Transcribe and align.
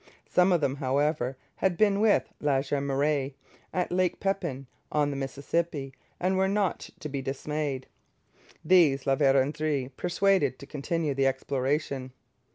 Some 0.27 0.51
of 0.51 0.61
them, 0.61 0.77
however, 0.77 1.37
had 1.57 1.77
been 1.77 1.99
with 1.99 2.33
La 2.39 2.63
Jemeraye 2.63 3.35
at 3.71 3.91
Lake 3.91 4.19
Pepin, 4.19 4.65
on 4.91 5.11
the 5.11 5.15
Mississippi, 5.15 5.93
and 6.19 6.37
were 6.39 6.47
not 6.47 6.89
to 7.01 7.07
be 7.07 7.21
dismayed. 7.21 7.85
These 8.65 9.05
La 9.05 9.15
Vérendrye 9.15 9.91
persuaded 9.97 10.57
to 10.57 10.65
continue 10.65 11.13
the 11.13 11.27
exploration. 11.27 12.13